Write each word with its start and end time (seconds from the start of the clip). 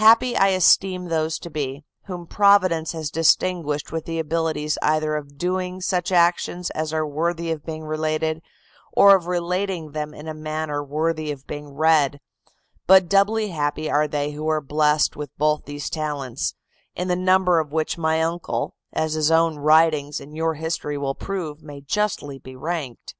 Happy 0.00 0.34
I 0.34 0.48
esteem 0.56 1.08
those 1.10 1.38
to 1.38 1.50
be, 1.50 1.84
whom 2.06 2.26
Providence 2.26 2.92
has 2.92 3.10
distinguished 3.10 3.92
with 3.92 4.06
the 4.06 4.18
abilities 4.18 4.78
either 4.80 5.16
of 5.16 5.36
doing 5.36 5.82
such 5.82 6.10
actions 6.10 6.70
as 6.70 6.94
are 6.94 7.06
worthy 7.06 7.50
of 7.52 7.66
being 7.66 7.84
related, 7.84 8.40
or 8.94 9.14
of 9.14 9.26
relating 9.26 9.90
them 9.92 10.14
in 10.14 10.28
a 10.28 10.32
manner 10.32 10.82
worthy 10.82 11.30
of 11.30 11.46
being 11.46 11.74
read; 11.74 12.20
but 12.86 13.06
doubly 13.06 13.48
happy 13.48 13.90
are 13.90 14.08
they 14.08 14.30
who 14.30 14.48
are 14.48 14.62
blessed 14.62 15.14
with 15.14 15.28
both 15.36 15.66
these 15.66 15.90
talents; 15.90 16.54
in 16.94 17.08
the 17.08 17.14
number 17.14 17.58
of 17.60 17.70
which 17.70 17.98
my 17.98 18.22
uncle, 18.22 18.76
as 18.94 19.12
his 19.12 19.30
own 19.30 19.56
writings 19.58 20.22
and 20.22 20.34
your 20.34 20.54
history 20.54 20.96
will 20.96 21.14
prove, 21.14 21.62
may 21.62 21.82
justly 21.82 22.38
be 22.38 22.56
ranked. 22.56 23.14